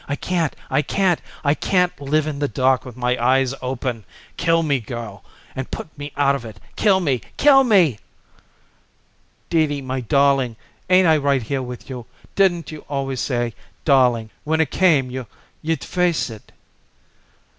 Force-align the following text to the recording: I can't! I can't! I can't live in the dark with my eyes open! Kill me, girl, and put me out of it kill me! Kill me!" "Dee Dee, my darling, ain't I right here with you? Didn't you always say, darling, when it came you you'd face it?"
I 0.07 0.15
can't! 0.15 0.55
I 0.71 0.81
can't! 0.81 1.21
I 1.43 1.53
can't 1.53 2.01
live 2.01 2.25
in 2.25 2.39
the 2.39 2.47
dark 2.47 2.85
with 2.85 2.97
my 2.97 3.23
eyes 3.23 3.53
open! 3.61 4.03
Kill 4.35 4.63
me, 4.63 4.79
girl, 4.79 5.23
and 5.55 5.69
put 5.69 5.95
me 5.95 6.11
out 6.17 6.33
of 6.33 6.43
it 6.43 6.59
kill 6.75 6.99
me! 6.99 7.21
Kill 7.37 7.63
me!" 7.63 7.99
"Dee 9.51 9.67
Dee, 9.67 9.79
my 9.83 9.99
darling, 10.01 10.55
ain't 10.89 11.07
I 11.07 11.17
right 11.17 11.43
here 11.43 11.61
with 11.61 11.87
you? 11.87 12.07
Didn't 12.33 12.71
you 12.71 12.83
always 12.89 13.19
say, 13.21 13.53
darling, 13.85 14.31
when 14.43 14.59
it 14.59 14.71
came 14.71 15.11
you 15.11 15.27
you'd 15.61 15.83
face 15.83 16.31
it?" 16.31 16.51